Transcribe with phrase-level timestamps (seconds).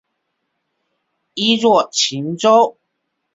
[1.35, 2.79] 一作晴州。